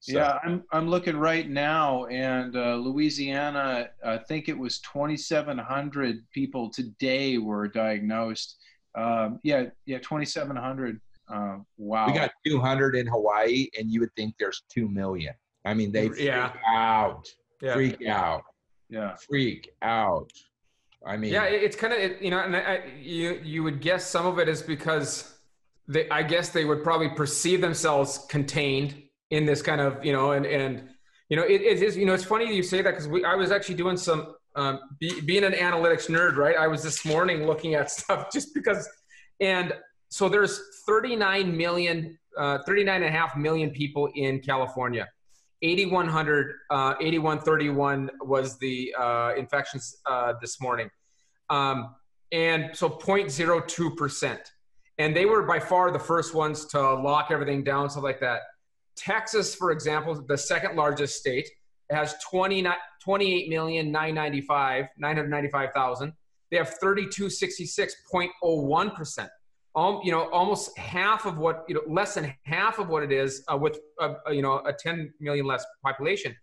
[0.00, 0.12] so.
[0.12, 6.70] Yeah, I'm I'm looking right now, and uh, Louisiana, I think it was 2,700 people
[6.70, 8.56] today were diagnosed.
[8.94, 11.00] Um, yeah, yeah, 2,700.
[11.28, 12.06] Uh, wow.
[12.06, 15.34] We got 200 in Hawaii, and you would think there's two million.
[15.66, 16.52] I mean, they freak yeah.
[16.66, 17.28] out,
[17.60, 17.74] yeah.
[17.74, 18.42] freak out,
[18.88, 20.32] yeah, freak out.
[21.06, 24.26] I mean, yeah, it's kind of you know, and I, you you would guess some
[24.26, 25.34] of it is because
[25.88, 30.32] they, I guess they would probably perceive themselves contained in this kind of you know
[30.32, 30.88] and and
[31.28, 33.50] you know it, it is you know it's funny you say that because I was
[33.50, 36.56] actually doing some um, be, being an analytics nerd right?
[36.56, 38.88] I was this morning looking at stuff just because
[39.40, 39.72] and
[40.10, 45.08] so there's 39 million uh, 39 and a half million people in California
[45.62, 50.88] 8100 uh, 8131 was the uh, infections uh, this morning
[51.50, 51.94] um,
[52.32, 54.52] and so 0.02 percent
[54.98, 58.42] and they were by far the first ones to lock everything down stuff like that
[59.00, 61.48] Texas, for example, the second largest state,
[61.90, 62.66] has 20,
[63.02, 66.12] 28 million 995,000.
[66.50, 69.30] They have 3266.01 percent.
[69.76, 73.12] Um, you know, almost half of what you know, less than half of what it
[73.12, 76.34] is uh, with uh, uh you know a 10 million less population.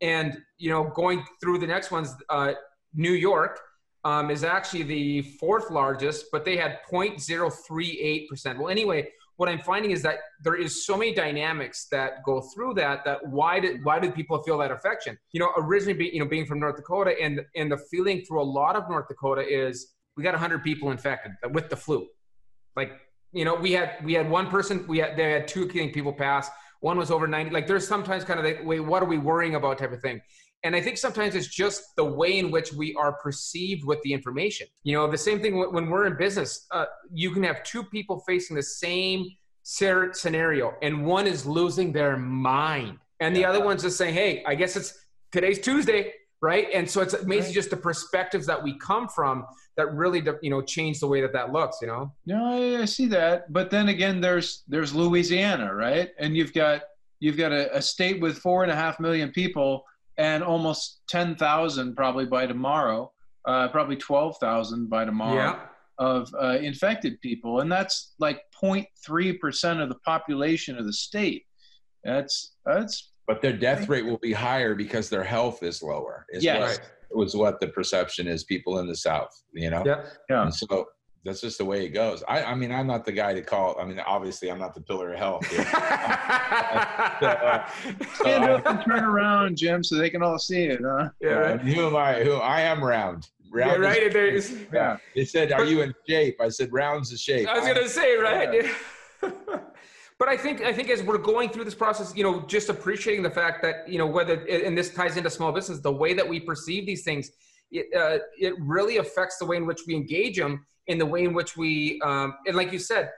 [0.00, 2.52] And you know, going through the next ones, uh,
[2.94, 3.58] New York
[4.04, 8.58] um, is actually the fourth largest, but they had 0.038 percent.
[8.58, 12.74] Well, anyway, what I'm finding is that there is so many dynamics that go through
[12.74, 13.04] that.
[13.04, 15.18] That why did why do people feel that affection?
[15.32, 18.42] You know, originally, be, you know, being from North Dakota, and and the feeling through
[18.42, 22.06] a lot of North Dakota is we got 100 people infected with the flu.
[22.76, 22.92] Like,
[23.32, 26.48] you know, we had we had one person, we had they had two people pass.
[26.80, 27.50] One was over 90.
[27.50, 30.20] Like, there's sometimes kind of like, wait, what are we worrying about type of thing.
[30.64, 34.12] And I think sometimes it's just the way in which we are perceived with the
[34.12, 34.66] information.
[34.82, 38.20] You know, the same thing when we're in business, uh, you can have two people
[38.26, 39.26] facing the same
[39.62, 44.54] scenario, and one is losing their mind, and the other one's just saying, hey, I
[44.54, 44.94] guess it's
[45.32, 46.12] today's Tuesday.
[46.44, 46.68] Right.
[46.74, 47.54] And so it's amazing right.
[47.54, 49.46] just the perspectives that we come from
[49.78, 52.12] that really, you know, change the way that that looks, you know?
[52.26, 53.50] No, I see that.
[53.50, 56.10] But then again, there's, there's Louisiana, right?
[56.18, 56.82] And you've got,
[57.18, 59.86] you've got a, a state with four and a half million people
[60.18, 63.10] and almost 10,000 probably by tomorrow,
[63.46, 65.60] uh, probably 12,000 by tomorrow yeah.
[65.96, 67.60] of uh, infected people.
[67.60, 71.46] And that's like 0.3% of the population of the state.
[72.04, 76.26] That's, that's but their death rate will be higher because their health is lower.
[76.30, 76.78] Is Yes.
[77.10, 78.44] what, was what the perception is.
[78.44, 79.82] People in the South, you know.
[79.86, 80.04] Yeah.
[80.28, 80.42] Yeah.
[80.42, 80.86] And so
[81.24, 82.22] that's just the way it goes.
[82.28, 83.78] I, I mean, I'm not the guy to call.
[83.80, 85.46] I mean, obviously, I'm not the pillar of health.
[85.46, 85.64] Here.
[88.14, 91.08] Stand up and turn around, Jim, so they can all see it, huh?
[91.20, 91.60] yeah, right.
[91.60, 92.22] Who am I?
[92.22, 93.28] Who I am round.
[93.50, 94.12] Round is- right.
[94.12, 94.96] There's, Yeah.
[95.14, 98.16] They said, "Are you in shape?" I said, "Round's the shape." I was gonna say,
[98.16, 98.66] right?
[100.18, 103.22] but I think I think as we're going through this process, you know, just appreciating
[103.22, 106.28] the fact that you know whether and this ties into small business, the way that
[106.28, 107.30] we perceive these things,
[107.70, 111.24] it uh, it really affects the way in which we engage them, in the way
[111.24, 113.10] in which we, um, and like you said.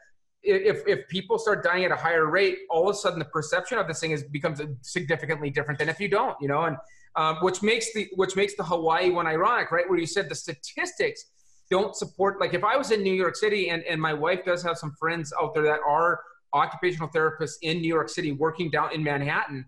[0.48, 3.78] If, if people start dying at a higher rate, all of a sudden the perception
[3.78, 6.76] of this thing is becomes significantly different than if you don't, you know, and
[7.16, 9.88] um, which makes the which makes the Hawaii one ironic, right?
[9.88, 11.24] Where you said the statistics
[11.68, 14.62] don't support like if I was in New York City and, and my wife does
[14.62, 16.20] have some friends out there that are
[16.52, 19.64] occupational therapists in New York City working down in Manhattan,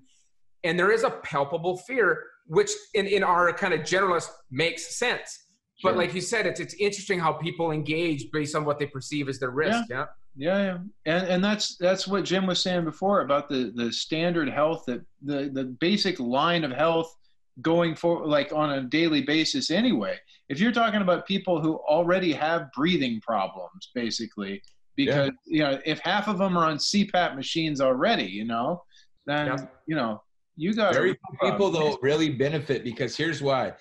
[0.64, 5.45] and there is a palpable fear, which in, in our kind of generalist makes sense.
[5.83, 9.29] But like you said, it's it's interesting how people engage based on what they perceive
[9.29, 9.85] as their risk.
[9.88, 10.07] Yeah.
[10.37, 14.49] Yeah, yeah, and and that's that's what Jim was saying before about the the standard
[14.49, 17.12] health that the the basic line of health
[17.61, 20.17] going for like on a daily basis anyway.
[20.49, 24.62] If you're talking about people who already have breathing problems, basically,
[24.99, 28.83] because you know if half of them are on CPAP machines already, you know,
[29.27, 29.67] then Yeah.
[29.87, 30.23] you know
[30.57, 33.75] you got Very few people though really benefit because here's why.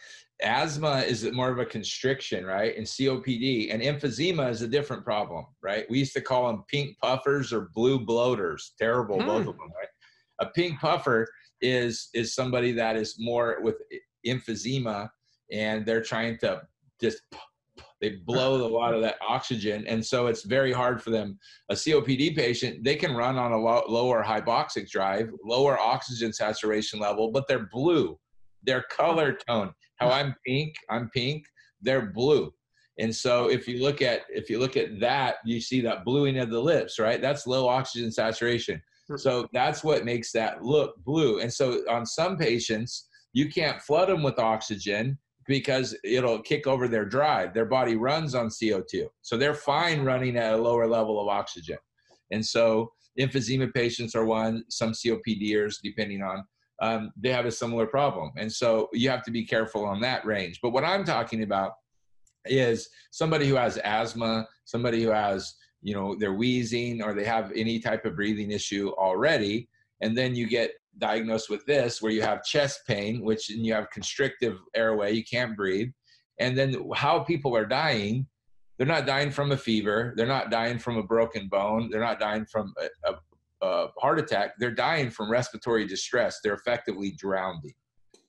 [0.43, 2.77] Asthma is more of a constriction, right?
[2.77, 5.89] And COPD and emphysema is a different problem, right?
[5.89, 8.73] We used to call them pink puffers or blue bloaters.
[8.77, 9.25] Terrible, Hmm.
[9.25, 9.89] both of them, right?
[10.39, 11.27] A pink puffer
[11.61, 13.81] is is somebody that is more with
[14.27, 15.09] emphysema
[15.51, 16.61] and they're trying to
[17.01, 17.21] just
[18.01, 21.37] they blow a lot of that oxygen and so it's very hard for them.
[21.69, 26.99] A copd patient they can run on a low, lower hypoxic drive lower oxygen saturation
[26.99, 28.17] level but they're blue.
[28.63, 31.45] Their color tone how i'm pink i'm pink
[31.81, 32.53] they're blue.
[32.99, 36.37] And so if you look at if you look at that you see that bluing
[36.39, 37.21] of the lips right?
[37.21, 38.81] That's low oxygen saturation.
[39.07, 39.17] Hmm.
[39.17, 41.39] So that's what makes that look blue.
[41.39, 46.87] And so on some patients you can't flood them with oxygen because it'll kick over
[46.87, 47.53] their drive.
[47.53, 49.07] Their body runs on CO2.
[49.21, 51.77] So they're fine running at a lower level of oxygen.
[52.31, 56.43] And so emphysema patients are one, some COPDers, depending on,
[56.81, 58.31] um, they have a similar problem.
[58.37, 60.59] And so you have to be careful on that range.
[60.61, 61.73] But what I'm talking about
[62.45, 67.51] is somebody who has asthma, somebody who has, you know, they're wheezing or they have
[67.55, 69.69] any type of breathing issue already.
[70.01, 73.73] And then you get diagnosed with this where you have chest pain which and you
[73.73, 75.89] have constrictive airway you can't breathe.
[76.39, 78.27] And then how people are dying
[78.77, 82.19] they're not dying from a fever they're not dying from a broken bone they're not
[82.19, 86.39] dying from a, a, a heart attack they're dying from respiratory distress.
[86.43, 87.73] They're effectively drowning.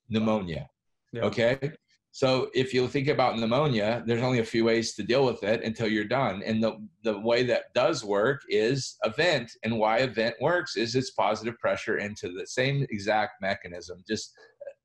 [0.09, 0.69] Pneumonia.
[1.13, 1.23] Yeah.
[1.23, 1.73] okay
[2.19, 5.63] so if you think about pneumonia there's only a few ways to deal with it
[5.63, 6.43] until you're done.
[6.45, 9.53] And the, the way that does work is a vent.
[9.63, 14.03] And why a vent works is it's positive pressure into the same exact mechanism.
[14.09, 14.33] Just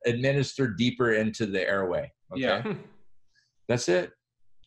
[0.06, 2.41] administered deeper into the airway okay?
[2.41, 2.74] Yeah.
[3.67, 4.12] that's it.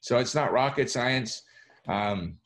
[0.00, 1.42] So it's not rocket science.
[1.86, 2.38] Um,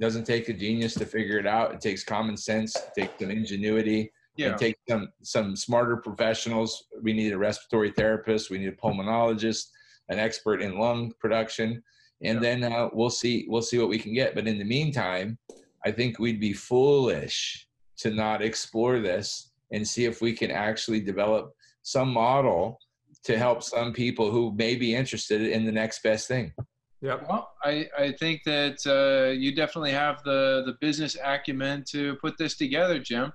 [0.00, 1.74] doesn't take a genius to figure it out.
[1.74, 2.74] It takes common sense.
[2.74, 4.48] It takes some ingenuity yeah.
[4.48, 6.84] and take some some smarter professionals.
[7.02, 8.50] We need a respiratory therapist.
[8.50, 9.66] We need a pulmonologist,
[10.08, 11.82] an expert in lung production,
[12.22, 14.34] and then uh, we'll see we'll see what we can get.
[14.34, 15.38] But in the meantime,
[15.84, 17.66] I think we'd be foolish
[17.98, 22.78] to not explore this and see if we can actually develop some model
[23.24, 26.52] to help some people who may be interested in the next best thing.
[27.00, 32.14] Yeah, Well, I, I think that uh, you definitely have the, the business acumen to
[32.16, 33.32] put this together, Jim.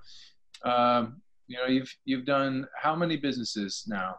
[0.64, 4.16] Um, you know, you've you've done how many businesses now?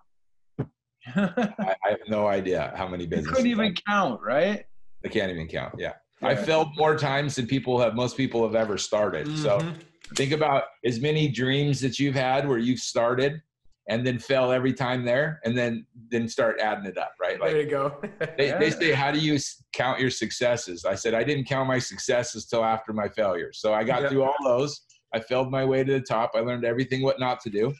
[1.15, 3.45] I, I have no idea how many businesses.
[3.45, 4.65] you couldn't even count, right?
[5.05, 5.75] I can't even count.
[5.77, 5.93] Yeah.
[6.21, 9.27] I failed more times than people have most people have ever started.
[9.37, 9.75] So Mhm.
[10.15, 13.41] think about as many dreams that you've had where you started
[13.87, 17.39] and then fell every time there and then then start adding it up, right?
[17.39, 18.01] there you go.
[18.37, 19.37] they, they say, how do you
[19.71, 20.83] count your successes?
[20.83, 23.59] I said, I didn't count my successes till after my failures.
[23.61, 24.09] So I got Yeah.
[24.09, 24.81] through all those.
[25.13, 26.31] I failed my way to the top.
[26.35, 27.73] I learned everything what not to do.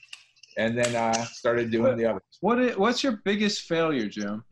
[0.57, 2.21] And then uh, started doing the others.
[2.41, 4.43] What is, what's your biggest failure, Jim?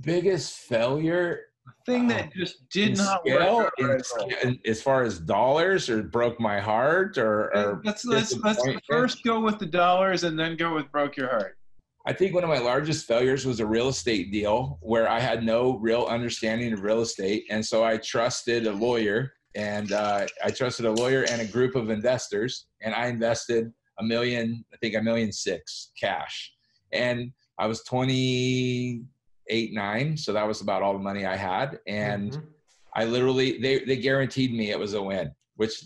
[0.00, 1.40] Biggest failure
[1.86, 3.72] Thing Uh, that just did not scale, work.
[3.78, 4.00] in
[4.42, 9.22] in- as far as dollars or broke my heart or, or let's let's let's first
[9.22, 11.56] go with the dollars and then go with broke your heart.
[12.04, 15.44] I think one of my largest failures was a real estate deal where I had
[15.44, 17.44] no real understanding of real estate.
[17.48, 21.74] And so I trusted a lawyer and uh, I trusted a lawyer and a group
[21.74, 22.66] of investors.
[22.80, 26.52] And I invested a million, I think a million six cash.
[26.92, 30.16] And I was 28, nine.
[30.16, 31.80] So that was about all the money I had.
[31.86, 32.46] And mm-hmm.
[32.94, 35.84] I literally, they, they guaranteed me it was a win, which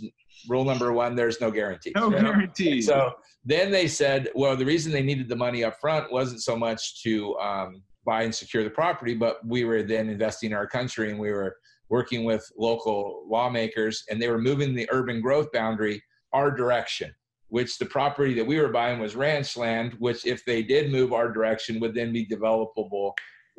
[0.49, 1.93] rule number one, there's no guarantee.
[1.95, 2.83] No guarantee.
[2.83, 6.57] So then they said, well, the reason they needed the money up front wasn't so
[6.57, 10.67] much to um, buy and secure the property, but we were then investing in our
[10.67, 11.57] country and we were
[11.89, 17.15] working with local lawmakers and they were moving the urban growth boundary our direction
[17.49, 21.13] which the property that we were buying was ranch land which if they did move
[21.13, 23.13] our direction would then be developable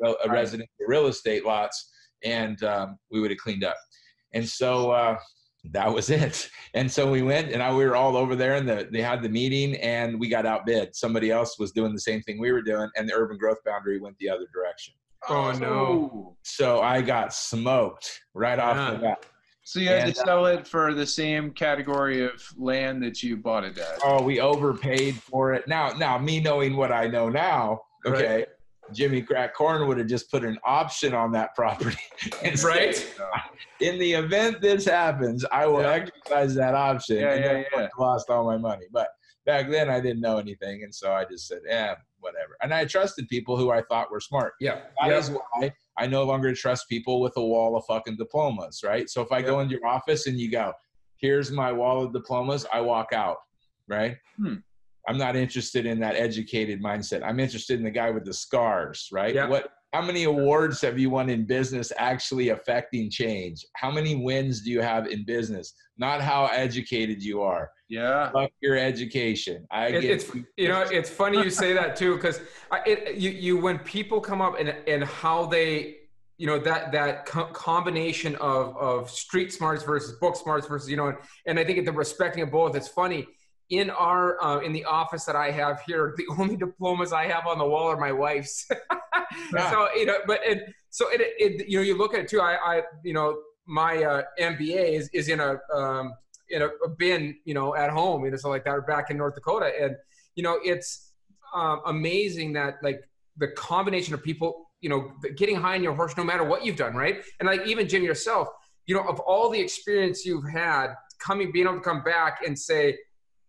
[0.04, 0.30] uh, right.
[0.30, 1.90] residential real estate lots
[2.24, 3.76] and um, we would have cleaned up.
[4.34, 5.18] And so uh,
[5.72, 6.50] that was it.
[6.74, 9.22] And so we went and I, we were all over there and the, they had
[9.22, 10.94] the meeting and we got outbid.
[10.94, 13.98] Somebody else was doing the same thing we were doing and the urban growth boundary
[13.98, 14.94] went the other direction
[15.28, 16.36] Oh no!
[16.42, 18.90] So I got smoked right off yeah.
[18.92, 19.26] the bat.
[19.64, 23.22] So you had and, to uh, sell it for the same category of land that
[23.22, 23.98] you bought it at.
[24.02, 25.68] Oh, we overpaid for it.
[25.68, 28.48] Now, now me knowing what I know now, okay, right.
[28.94, 31.98] Jimmy Crack Corn would have just put an option on that property.
[32.64, 33.14] right.
[33.80, 35.90] In the event this happens, I will yeah.
[35.90, 37.18] exercise that option.
[37.18, 37.88] Yeah, and yeah, yeah.
[37.98, 39.08] Lost all my money, but
[39.44, 42.56] back then I didn't know anything, and so I just said, "Yeah, whatever.
[42.62, 44.54] And I trusted people who I thought were smart.
[44.60, 44.80] Yeah.
[45.00, 45.18] that yeah.
[45.18, 49.08] is why I no longer trust people with a wall of fucking diplomas, right?
[49.08, 49.46] So if I yeah.
[49.46, 50.72] go into your office and you go,
[51.16, 53.38] here's my wall of diplomas, I walk out,
[53.88, 54.16] right?
[54.36, 54.56] Hmm.
[55.08, 57.22] I'm not interested in that educated mindset.
[57.24, 59.34] I'm interested in the guy with the scars, right?
[59.34, 59.48] Yeah.
[59.48, 63.64] What how many awards have you won in business actually affecting change?
[63.74, 65.72] How many wins do you have in business?
[65.96, 67.70] Not how educated you are.
[67.88, 68.30] Yeah.
[68.32, 69.66] Fuck your education.
[69.70, 72.40] I it, get it's you know it's funny you say that too because
[72.86, 75.96] it you you when people come up and and how they
[76.36, 80.96] you know that that co- combination of of street smarts versus book smarts versus you
[80.96, 82.76] know and, and I think the respecting of both.
[82.76, 83.26] It's funny
[83.70, 87.46] in our uh, in the office that I have here, the only diplomas I have
[87.46, 88.66] on the wall are my wife's.
[89.54, 89.70] yeah.
[89.70, 92.40] So you know, but and so it, it you know you look at it too.
[92.40, 96.14] I I you know my uh, MBA is is in a um,
[96.50, 99.16] in a, bin you know at home you know so like that or back in
[99.16, 99.96] North Dakota and
[100.34, 101.12] you know it's
[101.54, 103.00] um, amazing that like
[103.36, 106.76] the combination of people you know getting high on your horse no matter what you've
[106.76, 108.48] done right and like even Jim yourself
[108.86, 112.58] you know of all the experience you've had coming being able to come back and
[112.58, 112.96] say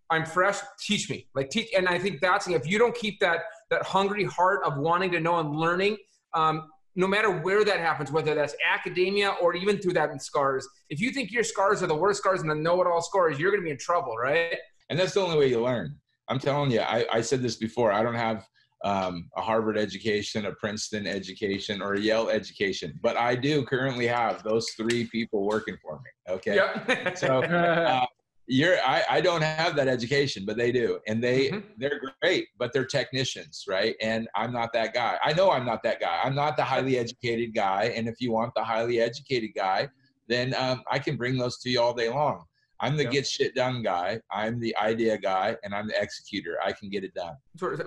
[0.10, 0.58] I'm fresh.
[0.80, 1.70] Teach me, like teach.
[1.78, 5.20] And I think that's if you don't keep that that hungry heart of wanting to
[5.20, 5.98] know and learning,
[6.34, 6.68] um,
[7.00, 10.68] no matter where that happens, whether that's academia or even through that in scars.
[10.90, 13.62] If you think your scars are the worst scars and the know-it-all scars, you're going
[13.62, 14.58] to be in trouble, right?
[14.90, 15.96] And that's the only way you learn.
[16.28, 16.82] I'm telling you.
[16.82, 17.94] I, I said this before.
[17.94, 18.46] I don't have
[18.84, 24.06] um, a Harvard education, a Princeton education, or a Yale education, but I do currently
[24.08, 26.34] have those three people working for me.
[26.34, 26.56] Okay.
[26.56, 27.18] Yep.
[27.18, 28.06] so uh,
[28.50, 31.00] you're I, I don't have that education but they do.
[31.08, 31.68] And they mm-hmm.
[31.78, 33.96] they're great but they're technicians right?
[34.02, 35.18] And i'm not that guy.
[35.24, 36.20] I know i'm not that guy.
[36.24, 37.94] I'm not the highly educated guy.
[37.96, 39.88] And if you want the highly educated guy
[40.28, 42.44] then um, i can bring those to you all day long.
[42.82, 44.22] I'm the get shit done guy.
[44.32, 46.58] I'm the idea guy and i'm the executor.
[46.66, 47.36] I can get it done.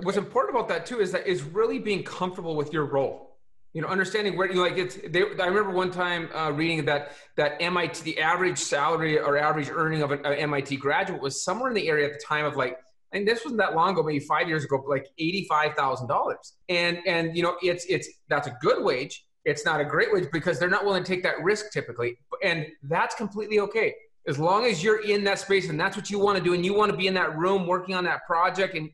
[0.02, 3.31] What's important about that too is that is really being comfortable with your role
[3.72, 6.84] you know understanding where you know, like it's they, i remember one time uh, reading
[6.84, 11.68] that that mit the average salary or average earning of an mit graduate was somewhere
[11.68, 12.78] in the area at the time of like
[13.12, 16.34] and this wasn't that long ago maybe five years ago like $85000
[16.68, 19.24] and and you know it's it's that's a good wage.
[19.44, 22.16] It's not a great wage because they're not willing to take that risk typically.
[22.44, 23.92] And that's completely okay.
[24.28, 26.64] As long as you're in that space and that's what you want to do and
[26.64, 28.90] you want to be in that room working on that project and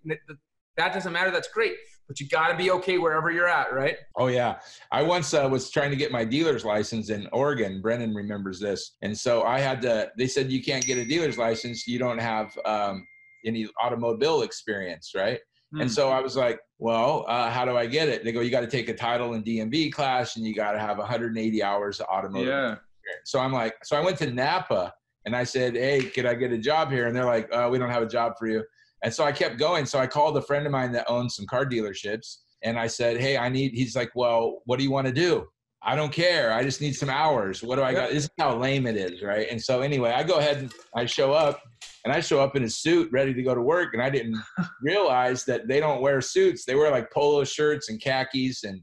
[0.76, 1.74] that doesn't matter that's great
[2.08, 3.96] but you got to be okay wherever you're at, right?
[4.16, 4.58] Oh yeah.
[4.90, 7.80] I once uh, was trying to get my dealer's license in Oregon.
[7.82, 10.10] Brennan remembers this, and so I had to.
[10.16, 11.86] They said you can't get a dealer's license.
[11.86, 13.06] You don't have um,
[13.44, 15.40] any automobile experience, right?
[15.74, 15.82] Mm.
[15.82, 18.24] And so I was like, well, uh, how do I get it?
[18.24, 20.78] They go, you got to take a title and DMV class, and you got to
[20.78, 22.48] have 180 hours of automotive.
[22.48, 22.72] Yeah.
[22.72, 23.30] Experience.
[23.30, 24.94] So I'm like, so I went to Napa
[25.24, 27.06] and I said, hey, could I get a job here?
[27.06, 28.64] And they're like, uh, we don't have a job for you.
[29.04, 29.87] And so I kept going.
[29.87, 33.18] So I called a friend of mine that owns some car dealerships and I said,
[33.18, 35.46] Hey, I need, he's like, Well, what do you want to do?
[35.82, 36.53] I don't care.
[36.53, 37.62] I just need some hours.
[37.62, 38.11] What do I got?
[38.11, 39.46] This is how lame it is, right?
[39.49, 41.62] And so anyway, I go ahead and I show up
[42.05, 43.94] and I show up in a suit ready to go to work.
[43.94, 44.36] And I didn't
[44.82, 46.64] realize that they don't wear suits.
[46.64, 48.64] They wear like polo shirts and khakis.
[48.64, 48.80] And,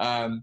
[0.00, 0.42] um,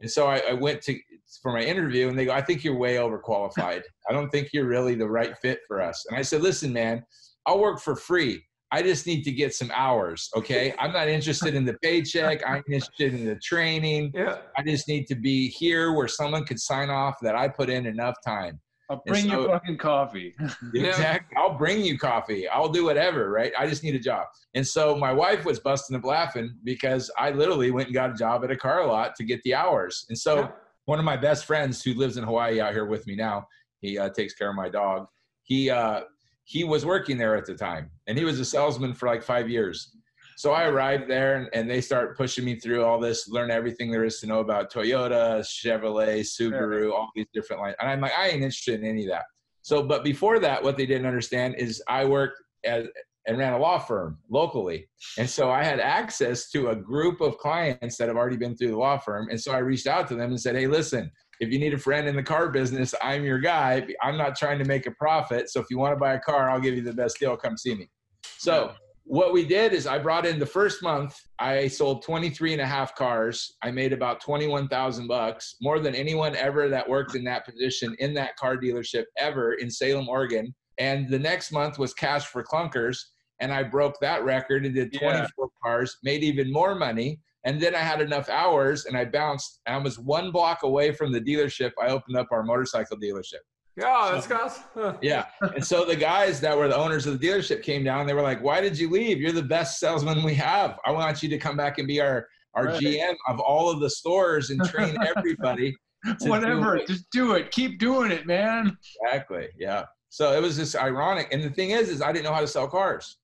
[0.00, 0.98] and so I, I went to,
[1.42, 3.82] for my interview and they go, I think you're way overqualified.
[4.08, 6.04] I don't think you're really the right fit for us.
[6.08, 7.02] And I said, listen, man,
[7.46, 8.42] I'll work for free.
[8.72, 10.28] I just need to get some hours.
[10.36, 10.74] Okay.
[10.78, 12.42] I'm not interested in the paycheck.
[12.46, 14.10] I'm interested in the training.
[14.14, 14.38] Yeah.
[14.56, 17.86] I just need to be here where someone could sign off that I put in
[17.86, 18.60] enough time.
[18.90, 20.34] I'll bring so- you fucking coffee.
[20.74, 21.36] Exactly.
[21.36, 22.48] I'll bring you coffee.
[22.48, 23.52] I'll do whatever, right?
[23.58, 24.26] I just need a job.
[24.54, 28.14] And so my wife was busting up laughing because I literally went and got a
[28.14, 30.06] job at a car lot to get the hours.
[30.08, 30.48] And so Yeah.
[30.86, 33.46] one of my best friends who lives in Hawaii out here with me now,
[33.80, 35.06] he uh, takes care of my dog.
[35.42, 36.00] He uh,
[36.46, 39.50] he was working there at the time, and he was a salesman for like five
[39.50, 39.96] years.
[40.36, 43.90] So I arrived there, and, and they start pushing me through all this, learn everything
[43.90, 47.74] there is to know about Toyota, Chevrolet, Subaru, all these different lines.
[47.80, 49.24] And I'm like, I ain't interested in any of that.
[49.62, 52.86] So, but before that, what they didn't understand is I worked as
[53.26, 54.88] and ran a law firm locally.
[55.18, 58.70] And so I had access to a group of clients that have already been through
[58.70, 59.28] the law firm.
[59.30, 61.10] And so I reached out to them and said, Hey, listen,
[61.40, 63.86] if you need a friend in the car business, I'm your guy.
[64.02, 65.50] I'm not trying to make a profit.
[65.50, 67.36] So if you want to buy a car, I'll give you the best deal.
[67.36, 67.90] Come see me.
[68.38, 68.74] So
[69.04, 72.66] what we did is I brought in the first month, I sold 23 and a
[72.66, 73.56] half cars.
[73.62, 78.14] I made about 21,000 bucks, more than anyone ever that worked in that position in
[78.14, 80.54] that car dealership ever in Salem, Oregon.
[80.78, 82.98] And the next month was cash for clunkers.
[83.40, 85.00] And I broke that record and did Yeah.
[85.00, 87.20] 24 cars, made even more money.
[87.46, 89.60] And then I had enough hours and I bounced.
[89.66, 91.70] I was one block away from the dealership.
[91.80, 93.40] I opened up our motorcycle dealership.
[93.76, 94.58] Yeah, that's guys.
[94.74, 94.96] Huh.
[95.00, 95.26] Yeah.
[95.54, 98.06] And so the guys that were the owners of the dealership came down.
[98.06, 99.20] They were like, "Why did you leave?
[99.20, 100.78] You're the best salesman we have.
[100.84, 102.82] I want you to come back and be our our Right.
[102.82, 105.74] GM of all of the stores and train everybody."
[106.04, 107.50] to do Whatever, just do it.
[107.50, 108.76] Keep doing it, man.
[109.02, 109.48] Exactly.
[109.58, 109.84] Yeah.
[110.08, 111.28] So it was just ironic.
[111.32, 113.18] And the thing is, is I didn't know how to sell cars.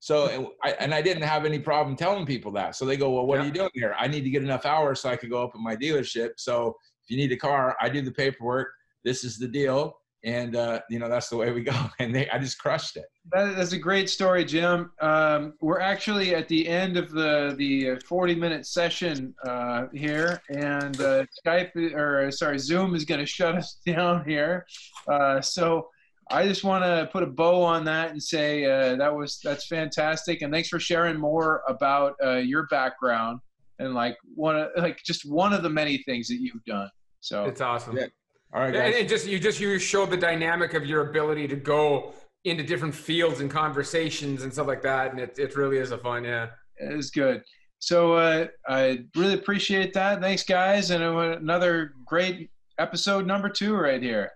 [0.00, 2.76] So and I, and I didn't have any problem telling people that.
[2.76, 5.00] So they go, "Well, what are you doing here?" I need to get enough hours
[5.00, 6.30] so I could go up open my dealership.
[6.36, 8.68] So if you need a car, I do the paperwork.
[9.04, 9.98] This is the deal.
[10.24, 11.72] And uh, you know that's the way we go.
[12.00, 13.06] And they, I just crushed it.
[13.32, 14.90] That, that's a great story, Jim.
[15.00, 21.00] Um, we're actually at the end of the the 40 minute session uh, here, and
[21.00, 24.66] uh, Skype or sorry, Zoom is going to shut us down here.
[25.08, 25.88] Uh, so
[26.30, 29.66] I just want to put a bow on that and say uh, that was that's
[29.66, 33.40] fantastic, and thanks for sharing more about uh, your background
[33.78, 36.90] and like one of like just one of the many things that you've done.
[37.20, 37.96] So It's awesome.
[37.96, 38.06] Yeah.
[38.54, 38.86] All right, guys.
[38.86, 42.14] and it just you just you showed the dynamic of your ability to go
[42.44, 45.98] into different fields and conversations and stuff like that, and it it really is a
[45.98, 46.48] fun, yeah.
[46.78, 47.42] It was good.
[47.80, 50.20] So uh, I really appreciate that.
[50.20, 54.32] Thanks, guys, and uh, another great episode number two right here.